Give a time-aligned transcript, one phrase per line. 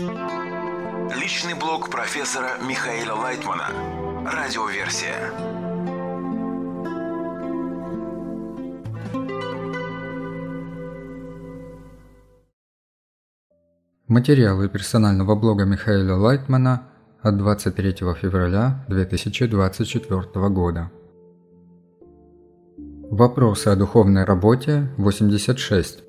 [0.00, 3.66] Личный блог профессора Михаила Лайтмана.
[4.24, 5.30] Радиоверсия.
[14.08, 16.88] Материалы персонального блога Михаила Лайтмана
[17.20, 20.90] от 23 февраля 2024 года.
[23.10, 26.04] Вопросы о духовной работе 86.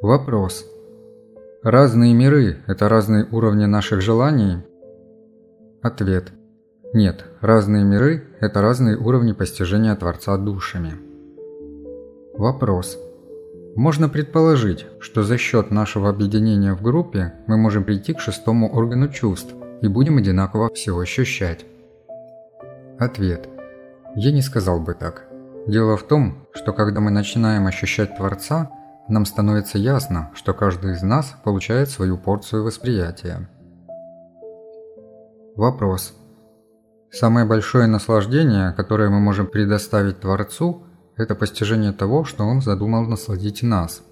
[0.00, 0.64] Вопрос.
[1.62, 4.64] Разные миры– это разные уровни наших желаний?
[5.82, 6.32] Ответ.
[6.94, 10.92] Нет, разные миры– это разные уровни постижения Творца душами.
[12.32, 12.98] Вопрос.
[13.76, 19.08] Можно предположить, что за счет нашего объединения в группе мы можем прийти к шестому органу
[19.08, 21.66] чувств и будем одинаково все ощущать.
[22.98, 23.50] Ответ.
[24.16, 25.28] Я не сказал бы так.
[25.66, 28.70] Дело в том, что когда мы начинаем ощущать Творца,
[29.10, 33.48] нам становится ясно, что каждый из нас получает свою порцию восприятия.
[35.56, 36.14] Вопрос.
[37.10, 40.84] Самое большое наслаждение, которое мы можем предоставить Творцу,
[41.16, 44.02] это постижение того, что Он задумал насладить нас.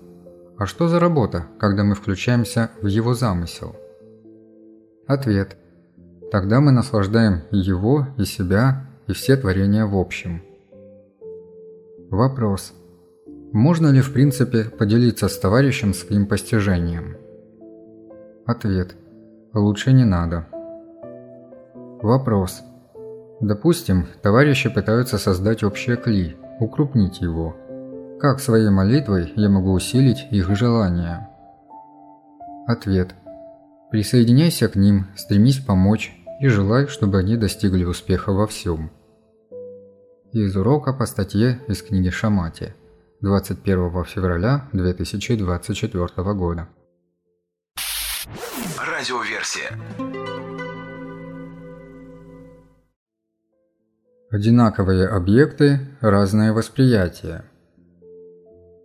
[0.59, 3.77] А что за работа, когда мы включаемся в Его замысел?
[5.07, 5.57] Ответ.
[6.33, 10.43] Тогда мы наслаждаем и Его, и себя, и все творения в общем.
[12.11, 12.75] Вопрос.
[13.53, 17.17] Можно ли в принципе поделиться с товарищем своим постижением?
[18.45, 18.95] Ответ.
[19.55, 20.47] Лучше не надо.
[22.03, 22.61] Вопрос.
[23.41, 27.57] Допустим, товарищи пытаются создать общее кли, укрупнить его.
[28.21, 31.29] Как своей молитвой я могу усилить их желание?
[32.67, 33.15] Ответ.
[33.91, 38.91] Присоединяйся к ним, стремись помочь и желай, чтобы они достигли успеха во всем.
[40.33, 42.75] Из урока по статье из книги Шамати
[43.21, 46.69] 21 февраля 2024 года.
[48.79, 49.79] Радиоверсия.
[54.31, 57.45] Одинаковые объекты, разное восприятие.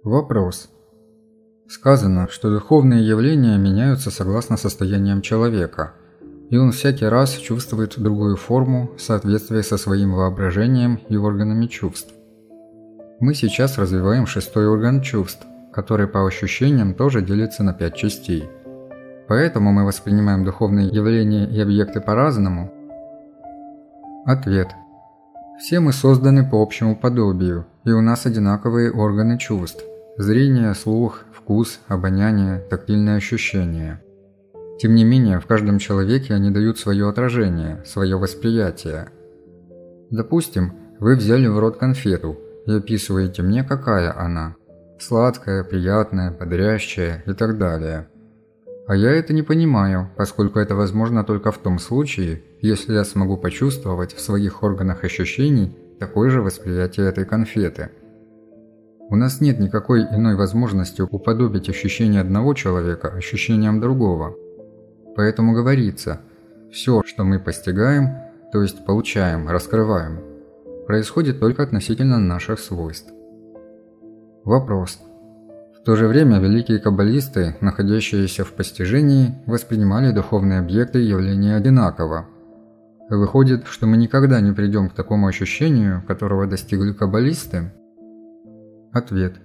[0.04, 0.70] Вопрос.
[1.70, 5.94] Сказано, что духовные явления меняются согласно состояниям человека–
[6.54, 12.14] и он всякий раз чувствует другую форму в соответствии со своим воображением и органами чувств.
[13.20, 18.50] Мы сейчас развиваем шестой орган чувств, который по ощущениям тоже делится на пять частей.
[19.28, 22.72] Поэтому мы воспринимаем духовные явления и объекты по-разному.
[24.26, 24.70] Ответ.
[25.60, 29.84] Все мы созданы по общему подобию, и у нас одинаковые органы чувств–
[30.18, 34.02] зрение, слух, вкус, обоняние, тактильные ощущения–
[34.80, 39.10] тем не менее, в каждом человеке они дают свое отражение, свое восприятие.
[40.10, 44.56] Допустим, вы взяли в рот конфету и описываете мне, какая она.
[45.00, 48.08] Сладкая, приятная, бодрящая и так далее.
[48.88, 53.38] А я это не понимаю, поскольку это возможно только в том случае, если я смогу
[53.38, 57.90] почувствовать в своих органах ощущений такое же восприятие этой конфеты.
[59.10, 64.36] У нас нет никакой иной возможности уподобить ощущение одного человека ощущениям другого–
[65.16, 66.22] Поэтому говорится,
[66.72, 68.18] все, что мы постигаем,
[68.52, 70.20] то есть получаем, раскрываем,
[70.88, 73.12] происходит только относительно наших свойств.
[74.44, 75.00] Вопрос.
[75.80, 82.28] В то же время великие каббалисты, находящиеся в постижении, воспринимали духовные объекты и явления одинаково.
[83.10, 87.74] Выходит, что мы никогда не придем к такому ощущению, которого достигли каббалисты?
[88.92, 89.36] Ответ.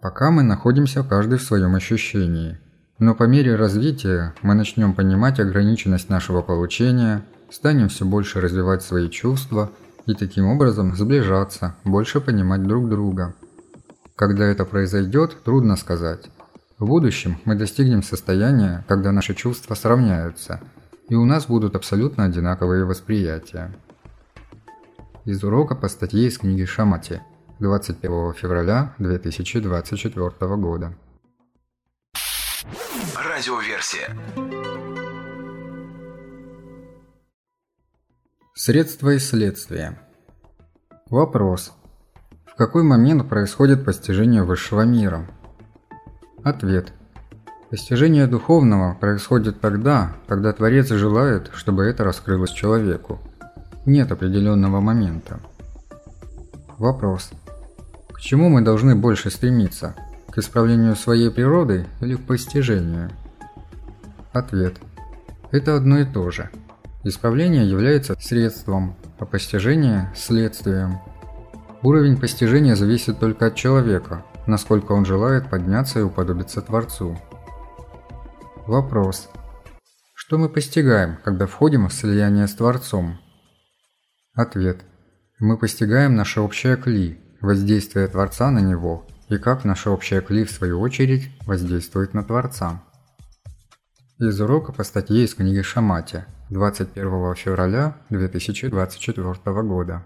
[0.00, 2.58] Пока мы находимся каждый в своем ощущении–
[3.02, 9.10] но по мере развития мы начнем понимать ограниченность нашего получения, станем все больше развивать свои
[9.10, 9.72] чувства
[10.06, 13.34] и таким образом сближаться, больше понимать друг друга.
[14.16, 16.30] Когда это произойдет, трудно сказать.
[16.78, 20.60] В будущем мы достигнем состояния, когда наши чувства сравняются,
[21.08, 23.72] и у нас будут абсолютно одинаковые восприятия.
[25.24, 27.20] Из урока по статье из книги Шамати
[27.60, 30.94] 21 февраля 2024 года.
[33.14, 34.16] Радиоверсия.
[38.54, 39.98] Средства и следствия.
[41.08, 41.72] Вопрос.
[42.44, 45.26] В какой момент происходит постижение высшего мира?
[46.44, 46.92] Ответ.
[47.70, 53.20] Постижение духовного происходит тогда, когда Творец желает, чтобы это раскрылось человеку.
[53.86, 55.40] Нет определенного момента.
[56.76, 57.30] Вопрос.
[58.12, 59.94] К чему мы должны больше стремиться?
[60.30, 63.10] К исправлению своей природы или к постижению?
[64.34, 64.76] Ответ.
[65.50, 66.50] Это одно и то же.
[67.04, 71.00] Исправление является средством, а постижение– следствием.
[71.82, 77.18] Уровень постижения зависит только от человека, насколько он желает подняться и уподобиться Творцу.
[78.68, 79.28] Вопрос.
[80.14, 83.18] Что мы постигаем, когда входим в слияние с Творцом?
[84.34, 84.82] Ответ.
[85.40, 90.52] Мы постигаем наше общее кли, воздействие Творца на него, и как наше общее кли, в
[90.52, 92.80] свою очередь, воздействует на Творца.
[94.20, 100.04] Из урока по статье из книги Шамати 21 февраля 2024 года.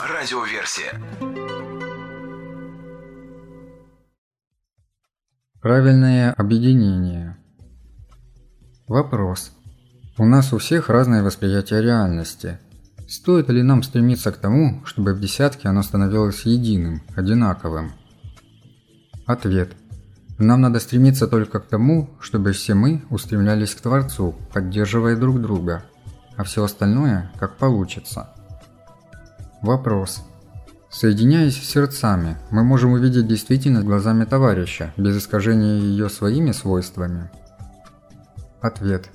[0.00, 1.00] Радиоверсия.
[5.60, 7.36] Правильное объединение.
[8.88, 9.52] Вопрос.
[10.18, 12.58] У нас у всех разное восприятие реальности.
[13.08, 17.92] Стоит ли нам стремиться к тому, чтобы в десятке оно становилось единым, одинаковым?
[19.26, 19.76] Ответ.
[20.38, 25.84] Нам надо стремиться только к тому, чтобы все мы устремлялись к Творцу, поддерживая друг друга,
[26.36, 28.30] а все остальное как получится.
[29.62, 30.24] Вопрос.
[30.90, 37.30] Соединяясь сердцами, мы можем увидеть действительность глазами товарища, без искажения ее своими свойствами?
[38.60, 39.08] Ответ.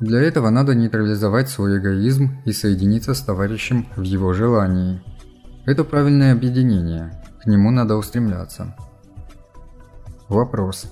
[0.00, 5.02] Для этого надо нейтрализовать свой эгоизм и соединиться с товарищем в его желании.
[5.66, 8.74] Это правильное объединение, к нему надо устремляться.
[10.30, 10.90] Вопрос.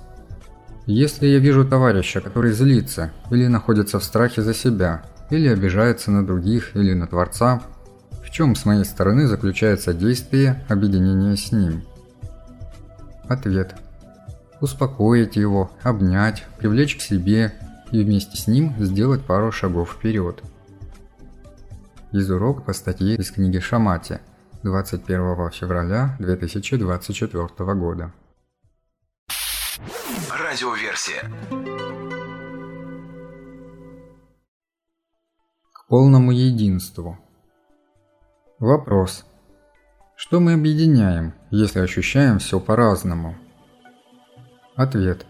[0.84, 6.26] Если я вижу товарища, который злится или находится в страхе за себя, или обижается на
[6.26, 7.62] других или на Творца–
[8.28, 11.82] в чем с моей стороны заключается действие объединения с ним?
[13.26, 13.74] Ответ.
[14.60, 17.54] Успокоить его, обнять, привлечь к себе
[17.90, 20.42] и вместе с ним сделать пару шагов вперед.
[22.12, 24.18] Из урока по статье из книги Шамати
[24.62, 28.12] 21 февраля 2024 года.
[30.58, 31.30] Радиоверсия.
[35.72, 37.16] К полному единству.
[38.58, 39.24] Вопрос.
[40.16, 43.36] Что мы объединяем, если ощущаем все по-разному?
[44.74, 45.26] Ответ.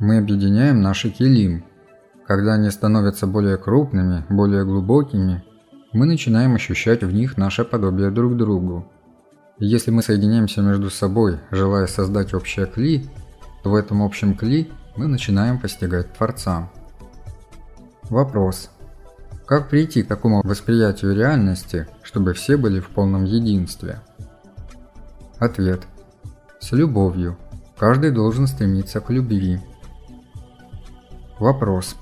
[0.00, 1.64] Мы объединяем наши килим.
[2.26, 5.44] Когда они становятся более крупными, более глубокими,
[5.92, 8.90] мы начинаем ощущать в них наше подобие друг другу.
[9.58, 13.08] Если мы соединяемся между собой, желая создать общее кли,
[13.62, 16.70] то в этом общем кли мы начинаем постигать Творца.
[18.08, 18.70] Вопрос.
[19.46, 24.00] Как прийти к такому восприятию реальности, чтобы все были в полном единстве?
[25.38, 25.82] Ответ.
[26.60, 27.36] С любовью.
[27.78, 29.58] Каждый должен стремиться к любви.
[31.38, 31.96] Вопрос.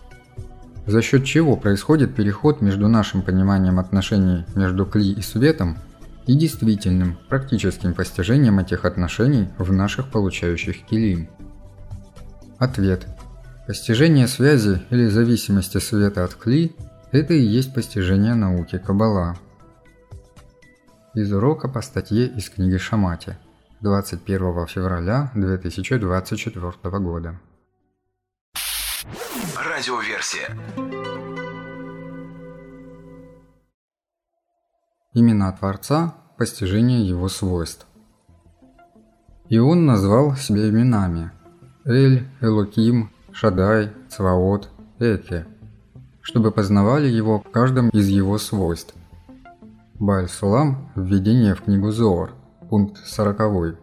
[0.86, 5.78] За счет чего происходит переход между нашим пониманием отношений между кли и светом
[6.26, 11.28] и действительным, практическим постижением этих отношений в наших получающих килим?
[12.58, 13.06] Ответ.
[13.68, 16.74] Постижение связи или зависимости света от кли
[17.12, 19.36] это и есть постижение науки Каббала.
[21.14, 23.36] Из урока по статье из книги Шамати
[23.80, 27.40] 21 февраля 2024 года.
[29.56, 30.56] Радиоверсия.
[35.14, 37.86] Имена Творца– постижение его свойств.
[39.48, 41.30] И он назвал себя именами–
[41.88, 44.68] Эль, Элоким, Шадай, Цваот,
[44.98, 45.46] Эке–
[46.20, 48.94] чтобы познавали его в каждом из его свойств.
[49.94, 52.32] Баль-Сулам– введение в книгу Зоор,
[52.68, 53.78] пункт 40.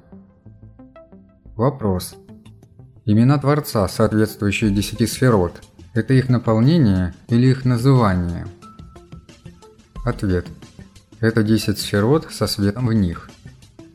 [1.55, 2.15] Вопрос.
[3.05, 5.53] Имена Творца, соответствующие десяти сферот,
[5.95, 8.45] это их наполнение или их называние?
[10.05, 10.45] Ответ.
[11.19, 13.31] Это десять сферот со светом в них.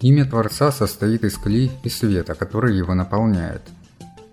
[0.00, 3.62] Имя Творца состоит из кли и света, который его наполняет–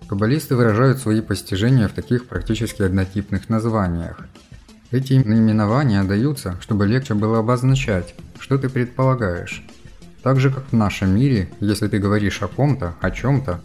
[0.08, 4.20] Каббалисты выражают свои постижения в таких практически однотипных названиях.
[4.90, 9.62] Эти наименования даются, чтобы легче было обозначать, что ты предполагаешь.
[10.22, 13.60] Так же, как в нашем мире, если ты говоришь о ком-то, о чем-то,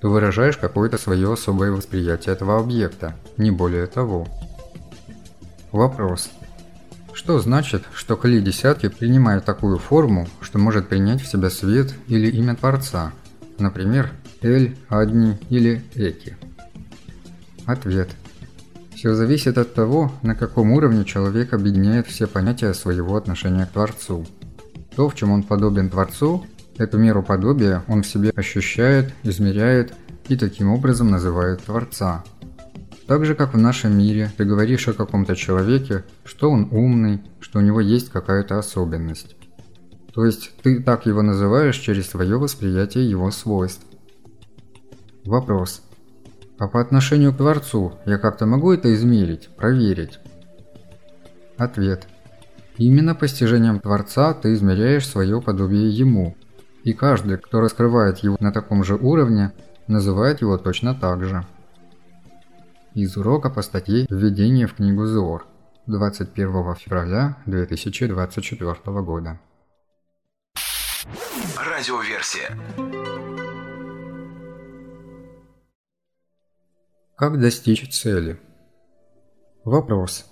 [0.00, 4.28] то выражаешь какое-то свое особое восприятие этого объекта, не более того.
[5.72, 6.30] Вопрос.
[7.12, 12.28] Что значит, что кли десятки принимает такую форму, что может принять в себя свет или
[12.30, 13.12] имя Творца?
[13.58, 16.36] Например, Эль, Адни или Эки?
[17.66, 18.08] Ответ.
[18.94, 24.26] Все зависит от того, на каком уровне человек объединяет все понятия своего отношения к Творцу.
[24.94, 29.92] То, в чем он подобен Творцу, эту меру подобия он в себе ощущает, измеряет
[30.28, 32.24] и таким образом называет Творца.
[33.06, 37.58] Так же, как в нашем мире, ты говоришь о каком-то человеке, что он умный, что
[37.58, 39.34] у него есть какая-то особенность.
[40.12, 43.87] То есть ты так его называешь через свое восприятие его свойств.
[45.28, 45.82] Вопрос.
[46.58, 50.20] А по отношению к Творцу я как-то могу это измерить, проверить?
[51.58, 52.08] Ответ.
[52.78, 56.34] Именно постижением Творца ты измеряешь свое подобие Ему,
[56.82, 59.52] и каждый, кто раскрывает его на таком же уровне,
[59.86, 61.44] называет его точно так же.
[62.94, 65.44] Из урока по статье «Введение в книгу ЗОР»
[65.86, 69.38] 21 февраля 2024 года.
[71.54, 73.27] Радиоверсия.
[77.18, 78.38] Как достичь цели?
[79.64, 80.24] Вопрос.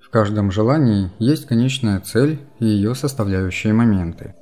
[0.00, 4.36] В каждом желании есть конечная цель и ее составляющие моменты.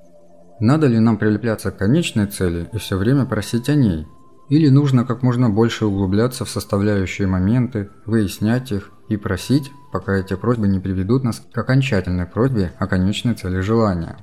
[0.60, 4.06] Надо ли нам прилепляться к конечной цели и все время просить о ней?
[4.50, 10.34] Или нужно как можно больше углубляться в составляющие моменты, выяснять их и просить, пока эти
[10.36, 14.18] просьбы не приведут нас к окончательной просьбе о конечной цели желания?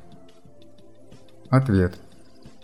[1.50, 1.96] Ответ.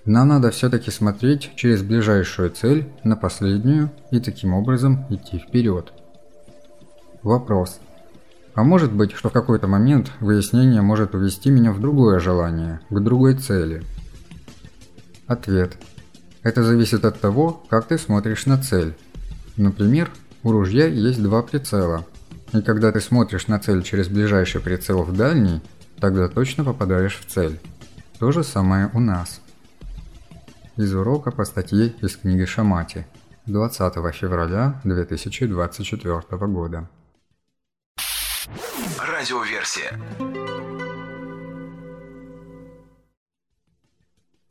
[0.08, 5.92] Нам надо все-таки смотреть через ближайшую цель на последнюю и таким образом идти вперед.
[7.24, 7.82] Вопрос.
[8.56, 12.98] А может быть, что в какой-то момент выяснение может увести меня в другое желание, к
[13.02, 13.84] другой цели?
[15.28, 15.78] Ответ.
[16.42, 18.96] Это зависит от того, как ты смотришь на цель.
[19.58, 20.10] Например,
[20.42, 22.06] у ружья есть два прицела.
[22.54, 25.62] И когда ты смотришь на цель через ближайший прицел в дальний,
[26.00, 27.60] тогда точно попадаешь в цель.
[28.20, 29.42] То же самое у нас.
[30.78, 33.08] Из урока по статье из книги Шамати
[33.48, 36.88] 20 февраля 2024 года.
[39.00, 40.00] Радиоверсия.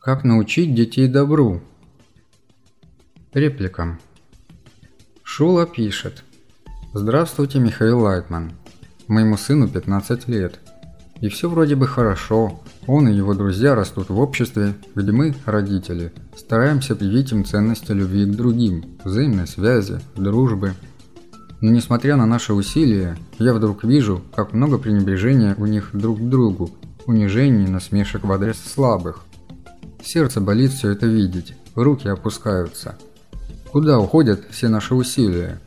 [0.00, 1.60] Как научить детей добру?
[3.32, 3.96] Реплика.
[5.22, 6.24] Шула пишет.
[6.92, 8.50] Здравствуйте, Михаил Лайтман.
[9.06, 10.58] Моему сыну 15 лет.
[11.20, 12.60] И все вроде бы хорошо.
[12.86, 18.26] Он и его друзья растут в обществе, где мы, родители, стараемся привить им ценности любви
[18.26, 20.74] к другим, взаимной связи, дружбы–
[21.60, 26.22] но несмотря на наши усилия, я вдруг вижу, как много пренебрежения у них друг к
[26.22, 26.70] другу,
[27.06, 29.24] унижений, насмешек в адрес слабых.
[30.04, 32.98] Сердце болит все это видеть, руки опускаются.
[33.72, 35.60] Куда уходят все наши усилия?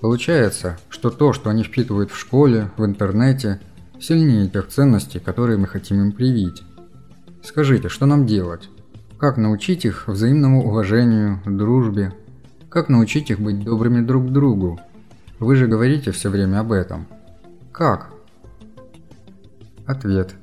[0.00, 3.60] Получается, что то, что они впитывают в школе, в интернете,
[4.04, 6.62] сильнее тех ценностей, которые мы хотим им привить.
[7.42, 8.68] Скажите, что нам делать?
[9.18, 12.12] Как научить их взаимному уважению, дружбе?
[12.68, 14.78] Как научить их быть добрыми друг к другу?
[15.38, 17.06] Вы же говорите все время об этом.
[17.72, 18.10] Как?
[19.86, 20.34] Ответ.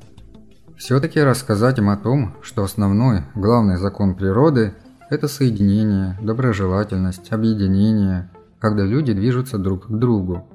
[0.78, 4.74] Все-таки рассказать им о том, что основной, главный закон природы–
[5.10, 10.48] это соединение, доброжелательность, объединение, когда люди движутся друг к другу.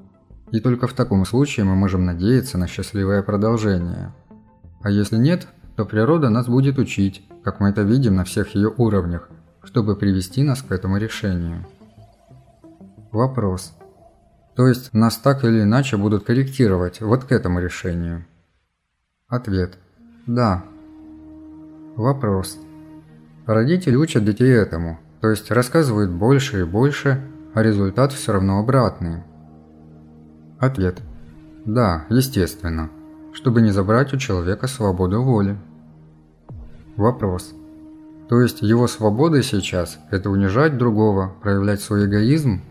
[0.51, 4.13] И только в таком случае мы можем надеяться на счастливое продолжение.
[4.81, 8.73] А если нет, то природа нас будет учить, как мы это видим на всех ее
[8.77, 9.29] уровнях,
[9.63, 11.65] чтобы привести нас к этому решению.
[13.11, 13.73] Вопрос.
[14.55, 18.25] То есть нас так или иначе будут корректировать вот к этому решению.
[19.27, 19.77] Ответ.
[20.25, 20.63] Да.
[21.95, 22.57] Вопрос.
[23.45, 27.21] Родители учат детей этому, то есть рассказывают больше и больше,
[27.53, 29.23] а результат все равно обратный.
[30.59, 31.01] Ответ.
[31.65, 32.89] Да, естественно,
[33.33, 35.57] чтобы не забрать у человека свободу воли.
[36.95, 37.53] Вопрос.
[38.29, 42.61] То есть его свобода сейчас– это унижать другого, проявлять свой эгоизм?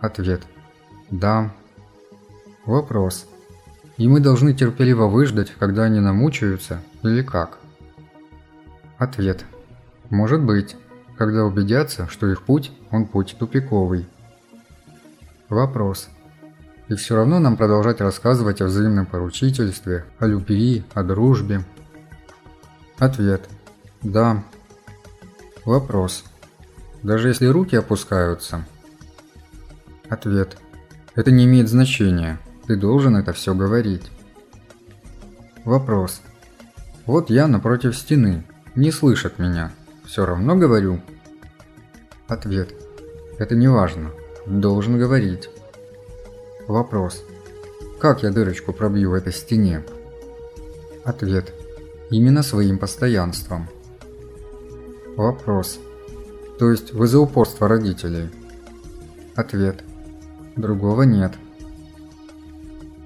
[0.00, 0.42] Ответ.
[1.10, 1.52] Да.
[2.64, 3.26] Вопрос.
[3.98, 7.58] И мы должны терпеливо выждать, когда они намучаются, или как?
[8.98, 9.44] Ответ.
[10.08, 10.76] Может быть,
[11.18, 14.06] когда убедятся, что их путь, он путь тупиковый.
[15.48, 16.08] Вопрос.
[16.92, 21.64] И все равно нам продолжать рассказывать о взаимном поручительстве, о любви, о дружбе.
[22.98, 23.48] Ответ.
[24.02, 24.44] Да.
[25.64, 26.22] Вопрос.
[27.02, 28.66] Даже если руки опускаются?
[30.10, 30.58] Ответ.
[31.14, 32.38] Это не имеет значения.
[32.66, 34.10] Ты должен это все говорить.
[35.64, 36.20] Вопрос.
[37.06, 38.44] Вот я напротив стены.
[38.74, 39.72] Не слышат меня.
[40.04, 41.00] Все равно говорю?
[42.28, 42.74] Ответ.
[43.38, 44.10] Это не важно.
[44.46, 45.48] Должен говорить.
[46.68, 47.24] Вопрос.
[48.00, 49.84] Как я дырочку пробью в этой стене?
[51.04, 51.52] Ответ.
[52.10, 53.68] Именно своим постоянством.
[55.16, 55.78] Вопрос.
[56.58, 58.30] То есть вы за упорство родителей?
[59.34, 59.82] Ответ.
[60.56, 61.32] Другого нет.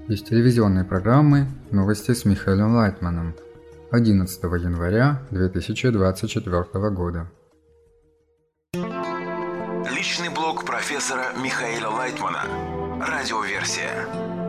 [0.07, 3.35] Из телевизионной программы «Новости с Михаилом Лайтманом»
[3.91, 7.29] 11 января 2024 года.
[9.93, 12.86] Личный блог профессора Михаила Лайтмана.
[12.99, 14.46] Радиоверсия.